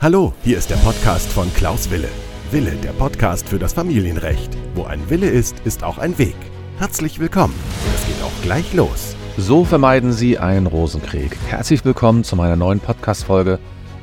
[0.00, 2.06] Hallo, hier ist der Podcast von Klaus Wille.
[2.52, 4.56] Wille, der Podcast für das Familienrecht.
[4.76, 6.36] Wo ein Wille ist, ist auch ein Weg.
[6.78, 7.54] Herzlich willkommen.
[7.96, 9.16] Es geht auch gleich los.
[9.36, 11.36] So vermeiden Sie einen Rosenkrieg.
[11.48, 13.58] Herzlich willkommen zu meiner neuen Podcast-Folge.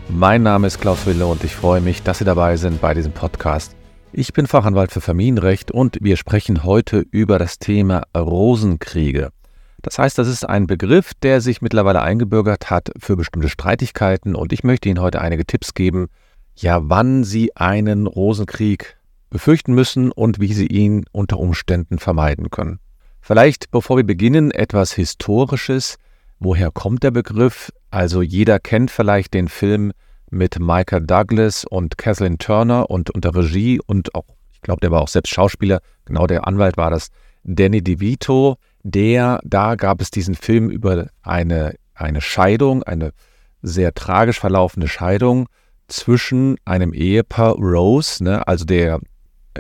[0.09, 3.13] Mein Name ist Klaus Wille und ich freue mich, dass Sie dabei sind bei diesem
[3.13, 3.73] Podcast.
[4.11, 9.29] Ich bin Fachanwalt für Familienrecht und wir sprechen heute über das Thema Rosenkriege.
[9.85, 14.51] Das heißt, das ist ein Begriff, der sich mittlerweile eingebürgert hat für bestimmte Streitigkeiten und
[14.51, 16.07] ich möchte Ihnen heute einige Tipps geben,
[16.55, 18.97] ja, wann Sie einen Rosenkrieg
[19.29, 22.79] befürchten müssen und wie Sie ihn unter Umständen vermeiden können.
[23.21, 25.97] Vielleicht, bevor wir beginnen, etwas Historisches.
[26.39, 27.71] Woher kommt der Begriff?
[27.91, 29.91] Also jeder kennt vielleicht den Film
[30.31, 35.03] mit Michael Douglas und Kathleen Turner und unter Regie und auch, ich glaube, der war
[35.03, 37.09] auch selbst Schauspieler, genau der Anwalt war das,
[37.43, 43.13] Danny DeVito der, da gab es diesen Film über eine, eine Scheidung, eine
[43.63, 45.49] sehr tragisch verlaufende Scheidung
[45.87, 48.99] zwischen einem Ehepaar Rose, ne, also der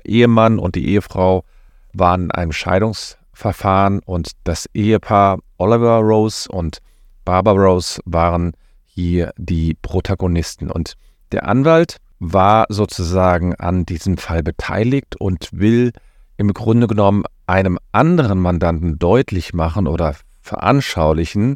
[0.03, 1.43] Ehemann und die Ehefrau
[1.91, 6.77] waren in einem Scheidungsverfahren und das Ehepaar Oliver Rose und
[7.23, 8.51] Barbara Rose waren
[8.83, 10.69] hier die Protagonisten.
[10.69, 10.93] Und
[11.31, 15.93] der Anwalt war sozusagen an diesem Fall beteiligt und will
[16.37, 21.55] im Grunde genommen einem anderen Mandanten deutlich machen oder veranschaulichen,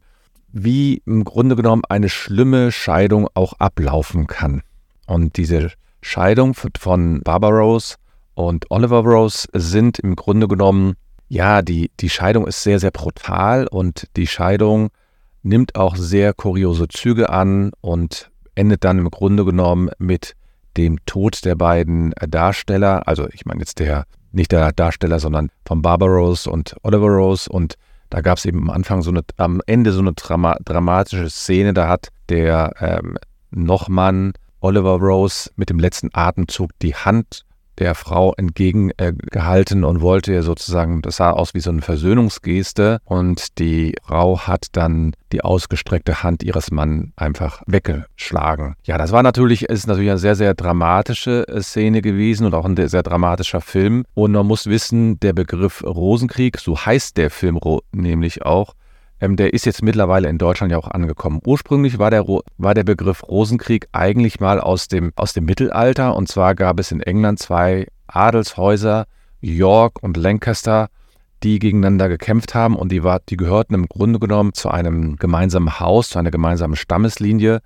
[0.51, 4.61] wie im Grunde genommen eine schlimme Scheidung auch ablaufen kann.
[5.05, 5.71] Und diese
[6.01, 7.95] Scheidung von Barbara Rose
[8.33, 10.95] und Oliver Rose sind im Grunde genommen,
[11.27, 14.89] ja, die, die Scheidung ist sehr, sehr brutal und die Scheidung
[15.43, 20.35] nimmt auch sehr kuriose Züge an und endet dann im Grunde genommen mit
[20.77, 23.07] dem Tod der beiden Darsteller.
[23.07, 27.49] Also ich meine jetzt der nicht der Darsteller, sondern von Barbara Rose und Oliver Rose.
[27.49, 27.75] Und
[28.09, 31.73] da gab es eben am Anfang so eine, am Ende so eine Drama, dramatische Szene.
[31.73, 33.17] Da hat der ähm,
[33.51, 37.45] Nochmann Oliver Rose mit dem letzten Atemzug die Hand
[37.79, 43.57] der Frau entgegengehalten und wollte ihr sozusagen, das sah aus wie so eine Versöhnungsgeste und
[43.59, 48.75] die Frau hat dann die ausgestreckte Hand ihres Mannes einfach weggeschlagen.
[48.83, 52.65] Ja, das war natürlich, ist natürlich eine sehr, sehr dramatische äh, Szene gewesen und auch
[52.65, 54.05] ein sehr dramatischer Film.
[54.13, 57.59] Und man muss wissen, der Begriff Rosenkrieg, so heißt der Film
[57.91, 58.73] nämlich auch,
[59.21, 61.41] ähm, der ist jetzt mittlerweile in Deutschland ja auch angekommen.
[61.45, 62.25] Ursprünglich war der,
[62.57, 66.15] war der Begriff Rosenkrieg eigentlich mal aus dem, aus dem Mittelalter.
[66.15, 69.05] Und zwar gab es in England zwei Adelshäuser,
[69.41, 70.89] York und Lancaster,
[71.43, 72.75] die gegeneinander gekämpft haben.
[72.75, 76.75] Und die, war, die gehörten im Grunde genommen zu einem gemeinsamen Haus, zu einer gemeinsamen
[76.75, 77.59] Stammeslinie.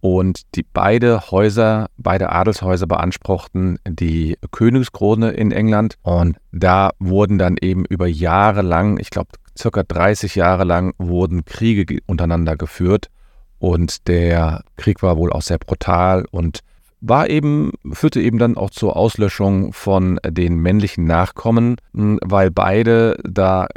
[0.00, 5.96] Und die beide Häuser, beide Adelshäuser beanspruchten die Königskrone in England.
[6.02, 11.44] Und da wurden dann eben über Jahre lang, ich glaube circa 30 Jahre lang wurden
[11.44, 13.08] Kriege untereinander geführt
[13.58, 16.60] und der Krieg war wohl auch sehr brutal und
[17.00, 23.18] war eben, führte eben dann auch zur Auslöschung von den männlichen Nachkommen, hm, weil beide
[23.22, 23.68] da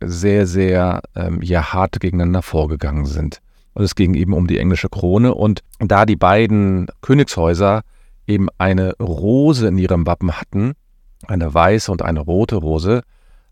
[0.00, 3.40] sehr, sehr ähm, ja, hart gegeneinander vorgegangen sind.
[3.74, 5.34] Und es ging eben um die englische Krone.
[5.34, 7.82] Und da die beiden Königshäuser
[8.26, 10.72] eben eine Rose in ihrem Wappen hatten,
[11.26, 13.02] eine weiße und eine rote Rose,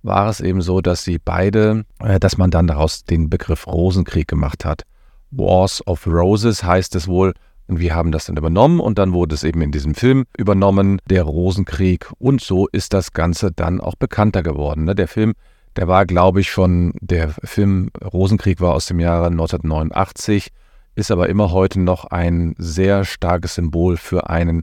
[0.02, 4.28] war es eben so, dass sie beide, äh, dass man dann daraus den Begriff Rosenkrieg
[4.28, 4.82] gemacht hat.
[5.30, 7.34] Wars of Roses heißt es wohl,
[7.68, 11.00] und wir haben das dann übernommen und dann wurde es eben in diesem Film übernommen,
[11.10, 12.10] der Rosenkrieg.
[12.18, 14.84] Und so ist das Ganze dann auch bekannter geworden.
[14.84, 14.94] Ne?
[14.94, 15.34] Der Film,
[15.74, 20.52] der war, glaube ich, schon, der Film Rosenkrieg war aus dem Jahre 1989,
[20.94, 24.62] ist aber immer heute noch ein sehr starkes Symbol für einen,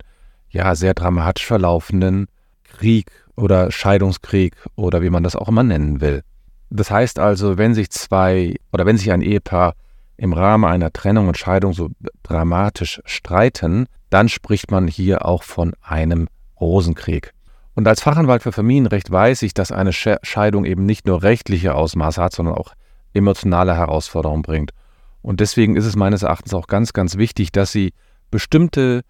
[0.49, 2.27] ja, sehr dramatisch verlaufenden
[2.63, 6.23] Krieg oder Scheidungskrieg oder wie man das auch immer nennen will.
[6.69, 9.75] Das heißt also, wenn sich zwei oder wenn sich ein Ehepaar
[10.17, 11.89] im Rahmen einer Trennung und Scheidung so
[12.23, 16.27] dramatisch streiten, dann spricht man hier auch von einem
[16.59, 17.33] Rosenkrieg.
[17.75, 22.21] Und als Fachanwalt für Familienrecht weiß ich, dass eine Scheidung eben nicht nur rechtliche Ausmaße
[22.21, 22.73] hat, sondern auch
[23.13, 24.71] emotionale Herausforderungen bringt.
[25.21, 27.93] Und deswegen ist es meines Erachtens auch ganz, ganz wichtig, dass Sie
[28.29, 29.01] bestimmte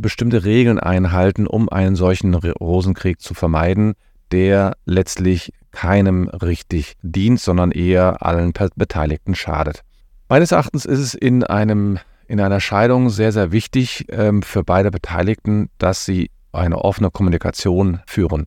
[0.00, 3.94] bestimmte Regeln einhalten, um einen solchen Rosenkrieg zu vermeiden,
[4.32, 9.82] der letztlich keinem richtig dient, sondern eher allen Beteiligten schadet.
[10.28, 14.90] Meines Erachtens ist es in, einem, in einer Scheidung sehr, sehr wichtig ähm, für beide
[14.90, 18.46] Beteiligten, dass sie eine offene Kommunikation führen.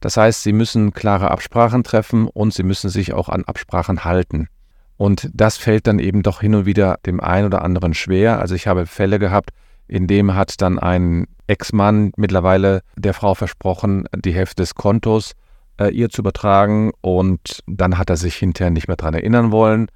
[0.00, 4.48] Das heißt, sie müssen klare Absprachen treffen und sie müssen sich auch an Absprachen halten.
[4.96, 8.38] Und das fällt dann eben doch hin und wieder dem einen oder anderen schwer.
[8.38, 9.50] Also ich habe Fälle gehabt,
[9.90, 15.32] in dem hat dann ein Ex-Mann mittlerweile der Frau versprochen, die Hälfte des Kontos
[15.80, 19.88] äh, ihr zu übertragen und dann hat er sich hinterher nicht mehr daran erinnern wollen.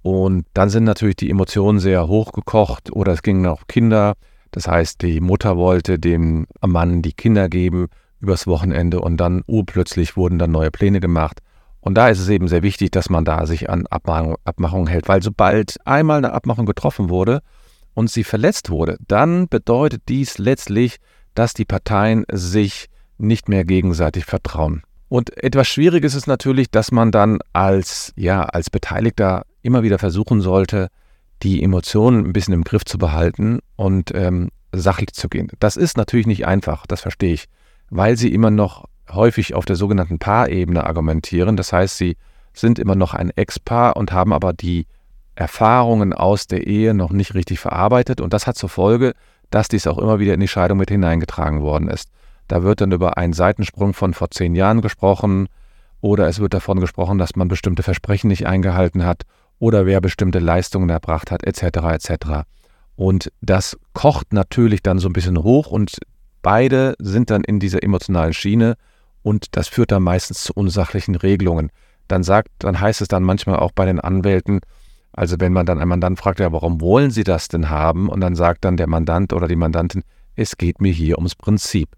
[0.00, 4.14] Und dann sind natürlich die Emotionen sehr hochgekocht oder es gingen auch Kinder.
[4.52, 7.88] Das heißt, die Mutter wollte dem Mann die Kinder geben
[8.20, 11.40] übers Wochenende und dann urplötzlich wurden dann neue Pläne gemacht.
[11.80, 15.22] Und da ist es eben sehr wichtig, dass man da sich an Abmachungen hält, weil
[15.22, 17.42] sobald einmal eine Abmachung getroffen wurde
[17.94, 20.98] und sie verletzt wurde, dann bedeutet dies letztlich,
[21.34, 24.82] dass die Parteien sich nicht mehr gegenseitig vertrauen.
[25.08, 29.98] Und etwas schwierig ist es natürlich, dass man dann als, ja, als Beteiligter immer wieder
[29.98, 30.88] versuchen sollte,
[31.42, 35.48] die Emotionen ein bisschen im Griff zu behalten und ähm, sachlich zu gehen.
[35.58, 37.46] Das ist natürlich nicht einfach, das verstehe ich,
[37.90, 41.56] weil sie immer noch häufig auf der sogenannten Paarebene argumentieren.
[41.56, 42.16] Das heißt, sie
[42.54, 44.86] sind immer noch ein Ex-Paar und haben aber die
[45.34, 48.20] Erfahrungen aus der Ehe noch nicht richtig verarbeitet.
[48.20, 49.14] Und das hat zur Folge,
[49.50, 52.08] dass dies auch immer wieder in die Scheidung mit hineingetragen worden ist.
[52.48, 55.48] Da wird dann über einen Seitensprung von vor zehn Jahren gesprochen
[56.00, 59.22] oder es wird davon gesprochen, dass man bestimmte Versprechen nicht eingehalten hat
[59.58, 61.62] oder wer bestimmte Leistungen erbracht hat, etc.
[61.62, 62.26] etc.
[62.96, 65.98] Und das kocht natürlich dann so ein bisschen hoch und
[66.42, 68.76] beide sind dann in dieser emotionalen Schiene
[69.22, 71.70] und das führt dann meistens zu unsachlichen Regelungen.
[72.08, 74.60] Dann sagt, dann heißt es dann manchmal auch bei den Anwälten,
[75.12, 78.08] also wenn man dann einen Mandant fragt, ja, warum wollen Sie das denn haben?
[78.08, 80.02] Und dann sagt dann der Mandant oder die Mandantin,
[80.36, 81.90] es geht mir hier ums Prinzip.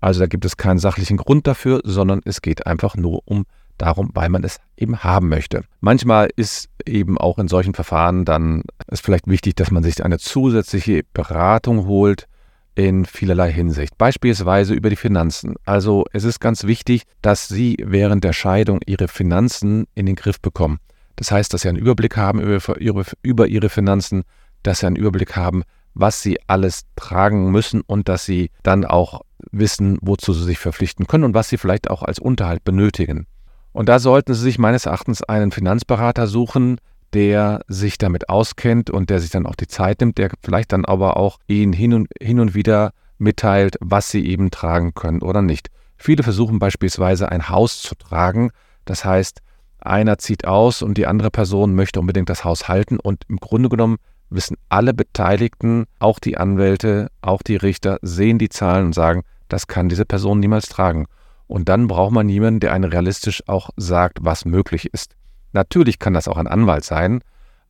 [0.00, 3.44] Also da gibt es keinen sachlichen Grund dafür, sondern es geht einfach nur um
[3.78, 5.64] darum, weil man es eben haben möchte.
[5.80, 10.18] Manchmal ist eben auch in solchen Verfahren dann es vielleicht wichtig, dass man sich eine
[10.18, 12.26] zusätzliche Beratung holt,
[12.74, 15.56] in vielerlei Hinsicht, beispielsweise über die Finanzen.
[15.64, 20.40] Also es ist ganz wichtig, dass Sie während der Scheidung Ihre Finanzen in den Griff
[20.40, 20.78] bekommen.
[21.16, 24.22] Das heißt, dass Sie einen Überblick haben über, über Ihre Finanzen,
[24.62, 25.62] dass Sie einen Überblick haben,
[25.94, 31.06] was Sie alles tragen müssen und dass Sie dann auch wissen, wozu Sie sich verpflichten
[31.06, 33.26] können und was Sie vielleicht auch als Unterhalt benötigen.
[33.72, 36.78] Und da sollten Sie sich meines Erachtens einen Finanzberater suchen,
[37.12, 40.84] der sich damit auskennt und der sich dann auch die Zeit nimmt, der vielleicht dann
[40.84, 45.42] aber auch Ihnen hin und, hin und wieder mitteilt, was Sie eben tragen können oder
[45.42, 45.68] nicht.
[45.96, 48.50] Viele versuchen beispielsweise ein Haus zu tragen.
[48.84, 49.40] Das heißt,
[49.86, 53.68] einer zieht aus und die andere Person möchte unbedingt das Haus halten und im Grunde
[53.68, 53.98] genommen
[54.30, 59.66] wissen alle Beteiligten, auch die Anwälte, auch die Richter, sehen die Zahlen und sagen, das
[59.66, 61.06] kann diese Person niemals tragen.
[61.46, 65.14] Und dann braucht man jemanden, der einen realistisch auch sagt, was möglich ist.
[65.52, 67.20] Natürlich kann das auch ein Anwalt sein,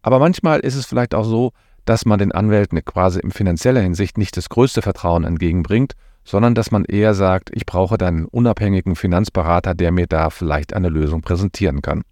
[0.02, 1.52] aber manchmal ist es vielleicht auch so,
[1.84, 5.94] dass man den Anwälten quasi in finanzieller Hinsicht nicht das größte Vertrauen entgegenbringt,
[6.24, 10.74] sondern dass man eher sagt, ich brauche dann einen unabhängigen Finanzberater, der mir da vielleicht
[10.74, 12.02] eine Lösung präsentieren kann.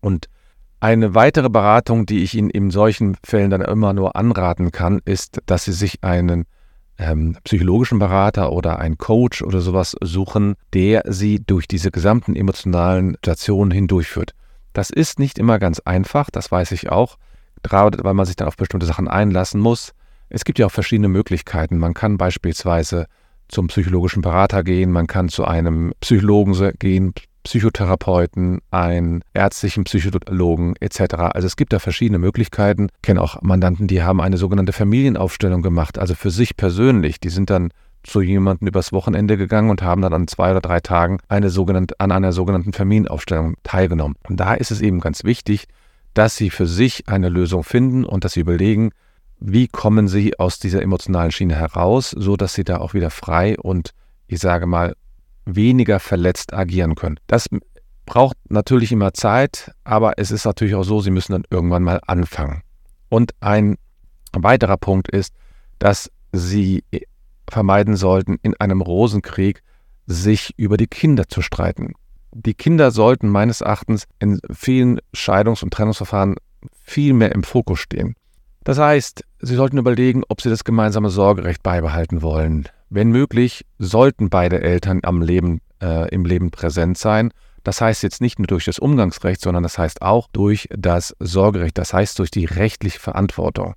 [0.00, 0.28] Und
[0.78, 5.40] eine weitere Beratung, die ich Ihnen in solchen Fällen dann immer nur anraten kann, ist,
[5.46, 6.44] dass Sie sich einen
[6.98, 13.14] ähm, psychologischen Berater oder einen Coach oder sowas suchen, der Sie durch diese gesamten emotionalen
[13.14, 14.32] Situationen hindurchführt.
[14.72, 17.16] Das ist nicht immer ganz einfach, das weiß ich auch,
[17.62, 19.92] gerade weil man sich dann auf bestimmte Sachen einlassen muss.
[20.28, 21.78] Es gibt ja auch verschiedene Möglichkeiten.
[21.78, 23.06] Man kann beispielsweise
[23.48, 27.14] zum psychologischen Berater gehen, man kann zu einem Psychologen gehen,
[27.44, 31.14] Psychotherapeuten, einen ärztlichen Psychologen etc.
[31.14, 32.88] Also es gibt da verschiedene Möglichkeiten.
[32.96, 37.20] Ich kenne auch Mandanten, die haben eine sogenannte Familienaufstellung gemacht, also für sich persönlich.
[37.20, 37.70] Die sind dann
[38.02, 41.98] zu jemandem übers Wochenende gegangen und haben dann an zwei oder drei Tagen eine sogenannte,
[41.98, 44.16] an einer sogenannten Familienaufstellung teilgenommen.
[44.28, 45.66] Und da ist es eben ganz wichtig,
[46.14, 48.90] dass sie für sich eine Lösung finden und dass sie überlegen,
[49.38, 53.56] wie kommen sie aus dieser emotionalen Schiene heraus, so dass sie da auch wieder frei
[53.58, 53.92] und
[54.26, 54.96] ich sage mal
[55.44, 57.20] weniger verletzt agieren können.
[57.26, 57.48] Das
[58.06, 62.00] braucht natürlich immer Zeit, aber es ist natürlich auch so, sie müssen dann irgendwann mal
[62.06, 62.62] anfangen.
[63.08, 63.76] Und ein
[64.32, 65.34] weiterer Punkt ist,
[65.78, 66.84] dass sie
[67.48, 69.62] vermeiden sollten, in einem Rosenkrieg
[70.06, 71.94] sich über die Kinder zu streiten.
[72.32, 76.36] Die Kinder sollten meines Erachtens in vielen Scheidungs- und Trennungsverfahren
[76.80, 78.14] viel mehr im Fokus stehen.
[78.66, 82.68] Das heißt, Sie sollten überlegen, ob Sie das gemeinsame Sorgerecht beibehalten wollen.
[82.90, 87.30] Wenn möglich, sollten beide Eltern am Leben, äh, im Leben präsent sein.
[87.62, 91.78] Das heißt jetzt nicht nur durch das Umgangsrecht, sondern das heißt auch durch das Sorgerecht,
[91.78, 93.74] das heißt durch die rechtliche Verantwortung.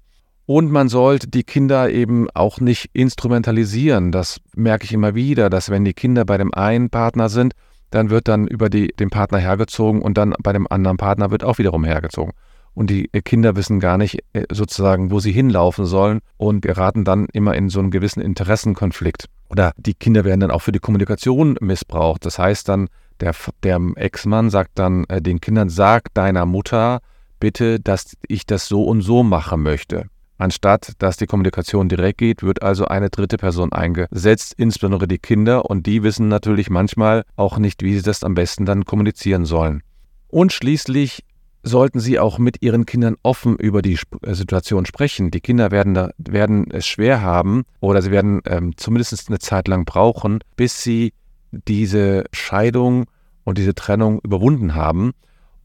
[0.48, 4.12] Und man sollte die Kinder eben auch nicht instrumentalisieren.
[4.12, 7.53] Das merke ich immer wieder, dass wenn die Kinder bei dem einen Partner sind,
[7.91, 11.43] dann wird dann über die, den Partner hergezogen und dann bei dem anderen Partner wird
[11.43, 12.34] auch wiederum hergezogen.
[12.73, 17.27] Und die Kinder wissen gar nicht äh, sozusagen, wo sie hinlaufen sollen und geraten dann
[17.33, 19.25] immer in so einen gewissen Interessenkonflikt.
[19.49, 22.25] Oder die Kinder werden dann auch für die Kommunikation missbraucht.
[22.25, 22.88] Das heißt dann,
[23.19, 23.33] der,
[23.63, 27.01] der Ex-Mann sagt dann äh, den Kindern, sag deiner Mutter
[27.39, 30.05] bitte, dass ich das so und so machen möchte.
[30.38, 35.69] Anstatt dass die Kommunikation direkt geht, wird also eine dritte Person eingesetzt, insbesondere die Kinder,
[35.69, 39.83] und die wissen natürlich manchmal auch nicht, wie sie das am besten dann kommunizieren sollen.
[40.29, 41.25] Und schließlich
[41.63, 45.31] sollten Sie auch mit Ihren Kindern offen über die äh, Situation sprechen.
[45.31, 49.67] Die Kinder werden, da, werden es schwer haben oder sie werden ähm, zumindest eine Zeit
[49.67, 51.13] lang brauchen, bis sie
[51.51, 53.05] diese Scheidung
[53.43, 55.11] und diese Trennung überwunden haben.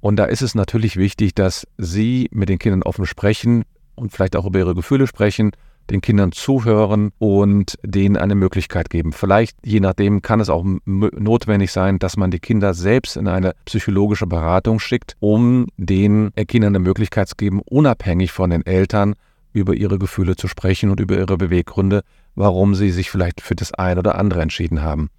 [0.00, 4.36] Und da ist es natürlich wichtig, dass Sie mit den Kindern offen sprechen und vielleicht
[4.36, 5.52] auch über ihre Gefühle sprechen,
[5.90, 9.12] den Kindern zuhören und denen eine Möglichkeit geben.
[9.12, 13.54] Vielleicht, je nachdem, kann es auch notwendig sein, dass man die Kinder selbst in eine
[13.64, 19.14] psychologische Beratung schickt, um den Kindern eine Möglichkeit zu geben, unabhängig von den Eltern
[19.52, 22.02] über ihre Gefühle zu sprechen und über ihre Beweggründe,
[22.34, 25.10] warum sie sich vielleicht für das eine oder andere entschieden haben.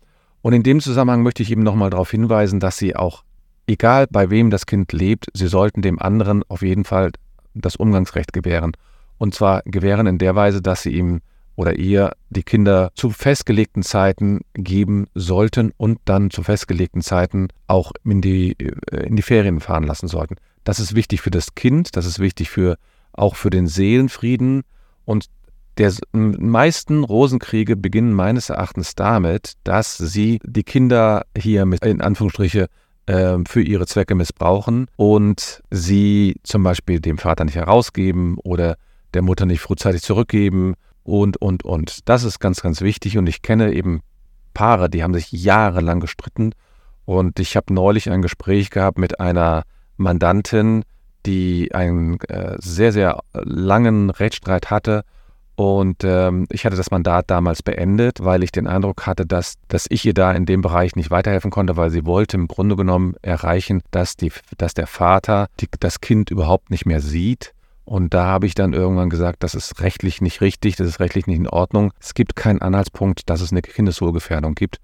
[0.42, 3.24] Und in dem Zusammenhang möchte ich eben nochmal darauf hinweisen, dass Sie auch,
[3.66, 7.14] egal bei wem das Kind lebt, Sie sollten dem anderen auf jeden Fall
[7.56, 8.74] das Umgangsrecht gewähren.
[9.18, 11.22] Und zwar gewähren in der Weise, dass Sie ihm
[11.56, 17.94] oder ihr die Kinder zu festgelegten Zeiten geben sollten und dann zu festgelegten Zeiten auch
[18.04, 20.36] in die, äh, in die Ferien fahren lassen sollten.
[20.64, 22.78] Das ist wichtig für das Kind, das ist wichtig für
[23.14, 24.64] auch für den Seelenfrieden
[25.06, 25.28] und
[25.78, 32.68] der meisten Rosenkriege beginnen meines Erachtens damit, dass sie die Kinder hier mit in Anführungsstriche
[33.08, 38.78] äh, für ihre Zwecke missbrauchen und sie zum Beispiel dem Vater nicht herausgeben oder
[39.16, 42.08] der Mutter nicht frühzeitig zurückgeben und, und, und.
[42.08, 44.02] Das ist ganz, ganz wichtig und ich kenne eben
[44.54, 46.52] Paare, die haben sich jahrelang gestritten
[47.06, 49.64] und ich habe neulich ein Gespräch gehabt mit einer
[49.98, 50.84] Mandantin,
[51.26, 55.04] die einen äh, sehr, sehr langen Rechtsstreit hatte
[55.56, 59.86] und ähm, ich hatte das Mandat damals beendet, weil ich den Eindruck hatte, dass, dass
[59.90, 63.16] ich ihr da in dem Bereich nicht weiterhelfen konnte, weil sie wollte im Grunde genommen
[63.22, 67.54] erreichen, dass, die, dass der Vater die, das Kind überhaupt nicht mehr sieht.
[67.86, 71.28] Und da habe ich dann irgendwann gesagt, das ist rechtlich nicht richtig, das ist rechtlich
[71.28, 71.94] nicht in Ordnung.
[72.00, 74.78] Es gibt keinen Anhaltspunkt, dass es eine Kindeswohlgefährdung gibt.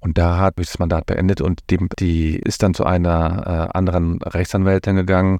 [0.00, 3.76] Und da habe ich das Mandat beendet und die, die ist dann zu einer äh,
[3.76, 5.38] anderen Rechtsanwältin gegangen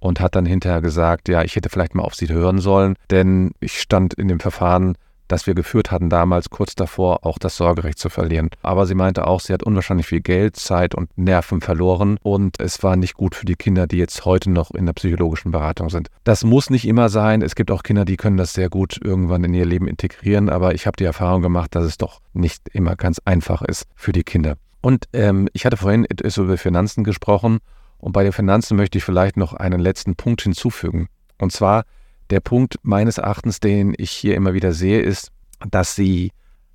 [0.00, 3.52] und hat dann hinterher gesagt, ja, ich hätte vielleicht mal auf sie hören sollen, denn
[3.60, 4.96] ich stand in dem Verfahren,
[5.30, 8.50] das wir geführt hatten damals, kurz davor, auch das Sorgerecht zu verlieren.
[8.62, 12.82] Aber sie meinte auch, sie hat unwahrscheinlich viel Geld, Zeit und Nerven verloren und es
[12.82, 16.08] war nicht gut für die Kinder, die jetzt heute noch in der psychologischen Beratung sind.
[16.24, 17.42] Das muss nicht immer sein.
[17.42, 20.74] Es gibt auch Kinder, die können das sehr gut irgendwann in ihr Leben integrieren, aber
[20.74, 24.24] ich habe die Erfahrung gemacht, dass es doch nicht immer ganz einfach ist für die
[24.24, 24.56] Kinder.
[24.82, 26.06] Und ähm, ich hatte vorhin
[26.36, 27.58] über Finanzen gesprochen
[27.98, 31.08] und bei den Finanzen möchte ich vielleicht noch einen letzten Punkt hinzufügen.
[31.38, 31.84] Und zwar
[32.30, 35.32] der Punkt meines Erachtens, den ich hier immer wieder sehe, ist,
[35.68, 36.32] dass Sie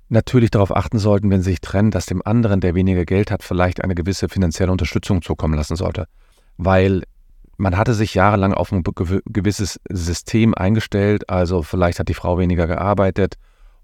[0.08, 3.42] natürlich darauf achten sollten, wenn Sie sich trennen, dass dem anderen, der weniger Geld hat,
[3.42, 6.06] vielleicht eine gewisse finanzielle Unterstützung zukommen lassen sollte.
[6.56, 7.02] Weil
[7.56, 12.66] man hatte sich jahrelang auf ein gewisses System eingestellt, also vielleicht hat die Frau weniger
[12.66, 13.36] gearbeitet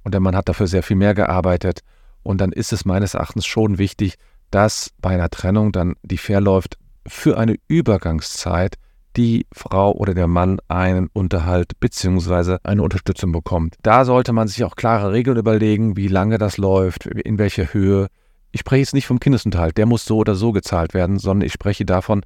[0.05, 1.81] und der Mann hat dafür sehr viel mehr gearbeitet.
[2.23, 4.17] Und dann ist es meines Erachtens schon wichtig,
[4.51, 6.77] dass bei einer Trennung dann die fair läuft,
[7.07, 8.77] für eine Übergangszeit
[9.17, 12.59] die Frau oder der Mann einen Unterhalt bzw.
[12.63, 13.77] eine Unterstützung bekommt.
[13.83, 18.09] Da sollte man sich auch klare Regeln überlegen, wie lange das läuft, in welcher Höhe.
[18.51, 21.53] Ich spreche jetzt nicht vom Kindesunterhalt, der muss so oder so gezahlt werden, sondern ich
[21.53, 22.23] spreche davon,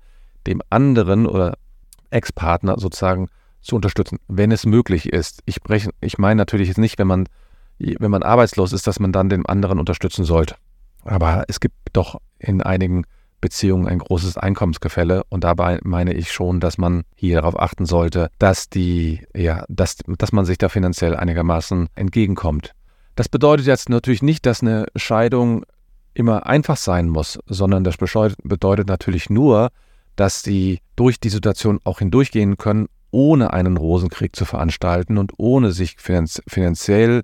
[0.46, 1.56] dem anderen oder
[2.10, 3.28] Ex-Partner sozusagen
[3.60, 5.42] zu unterstützen, wenn es möglich ist.
[5.44, 7.28] Ich, spreche, ich meine natürlich jetzt nicht, wenn man,
[7.78, 10.56] wenn man arbeitslos ist, dass man dann den anderen unterstützen sollte.
[11.04, 13.04] Aber es gibt doch in einigen
[13.46, 18.28] Beziehungen ein großes Einkommensgefälle und dabei meine ich schon, dass man hier darauf achten sollte,
[18.40, 22.72] dass die, ja, dass, dass man sich da finanziell einigermaßen entgegenkommt.
[23.14, 25.64] Das bedeutet jetzt natürlich nicht, dass eine Scheidung
[26.12, 29.70] immer einfach sein muss, sondern das bedeutet natürlich nur,
[30.16, 35.70] dass sie durch die Situation auch hindurchgehen können, ohne einen Rosenkrieg zu veranstalten und ohne
[35.70, 37.22] sich finanziell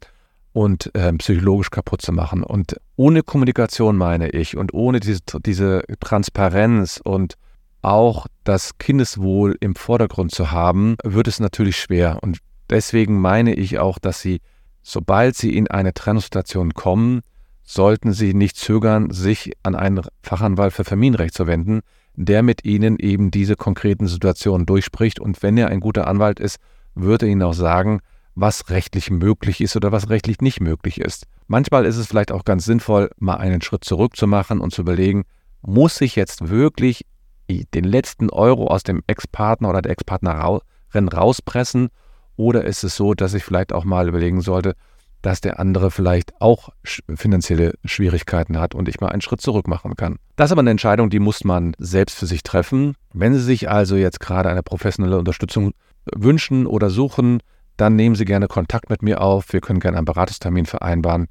[0.52, 2.42] und äh, psychologisch kaputt zu machen.
[2.42, 7.34] Und ohne Kommunikation meine ich und ohne diese, diese Transparenz und
[7.80, 12.18] auch das Kindeswohl im Vordergrund zu haben, wird es natürlich schwer.
[12.22, 12.38] Und
[12.70, 14.40] deswegen meine ich auch, dass Sie,
[14.82, 17.22] sobald Sie in eine Trennungssituation kommen,
[17.64, 21.80] sollten Sie nicht zögern, sich an einen Fachanwalt für Familienrecht zu wenden,
[22.14, 25.18] der mit Ihnen eben diese konkreten Situationen durchspricht.
[25.18, 26.58] Und wenn er ein guter Anwalt ist,
[26.94, 28.00] würde er Ihnen auch sagen,
[28.34, 31.26] was rechtlich möglich ist oder was rechtlich nicht möglich ist.
[31.46, 34.82] Manchmal ist es vielleicht auch ganz sinnvoll, mal einen Schritt zurück zu machen und zu
[34.82, 35.24] überlegen,
[35.60, 37.04] muss ich jetzt wirklich
[37.48, 41.90] den letzten Euro aus dem Ex-Partner oder der Ex-Partnerin rauspressen
[42.36, 44.74] oder ist es so, dass ich vielleicht auch mal überlegen sollte,
[45.20, 46.70] dass der andere vielleicht auch
[47.14, 50.16] finanzielle Schwierigkeiten hat und ich mal einen Schritt zurück machen kann.
[50.34, 52.96] Das ist aber eine Entscheidung, die muss man selbst für sich treffen.
[53.12, 55.74] Wenn Sie sich also jetzt gerade eine professionelle Unterstützung
[56.12, 57.40] wünschen oder suchen,
[57.82, 59.52] dann nehmen Sie gerne Kontakt mit mir auf.
[59.52, 61.26] Wir können gerne einen Beratungstermin vereinbaren.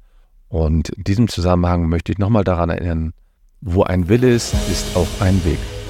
[0.48, 3.14] Und in diesem Zusammenhang möchte ich nochmal daran erinnern,
[3.62, 5.81] wo ein Wille ist, ist auch ein Weg.